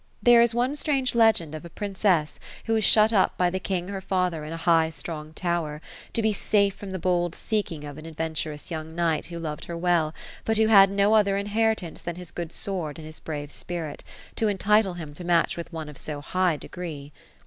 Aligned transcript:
There 0.23 0.41
is 0.41 0.55
one 0.55 0.75
strange 0.75 1.13
legend 1.13 1.53
of 1.53 1.63
a 1.63 1.69
princess 1.69 2.39
who 2.65 2.73
was 2.73 2.83
shut 2.83 3.13
up 3.13 3.37
by 3.37 3.51
the 3.51 3.59
king 3.59 3.89
her 3.89 4.01
father 4.01 4.43
in 4.43 4.51
a 4.51 4.57
high 4.57 4.89
strong 4.89 5.31
tower, 5.35 5.79
to 6.13 6.23
be 6.23 6.33
safe 6.33 6.73
from 6.73 6.89
the 6.89 6.97
bold 6.97 7.35
seeking 7.35 7.83
of 7.83 7.99
an 7.99 8.07
adventurous 8.07 8.71
young 8.71 8.95
knight 8.95 9.25
who 9.25 9.37
loved 9.37 9.65
her 9.65 9.77
well, 9.77 10.15
but 10.43 10.57
who 10.57 10.65
had 10.69 10.89
no 10.89 11.13
other 11.13 11.37
in 11.37 11.45
heritance 11.45 12.01
than 12.01 12.15
his 12.15 12.31
good 12.31 12.51
sword 12.51 12.97
and 12.97 13.07
bis 13.07 13.19
brave 13.19 13.51
spirit, 13.51 14.03
to 14.37 14.47
entitle 14.47 14.95
him 14.95 15.13
to 15.13 15.23
match 15.23 15.55
with 15.55 15.71
one 15.71 15.87
of 15.87 15.99
so 15.99 16.19
high 16.19 16.57
degree. 16.57 17.11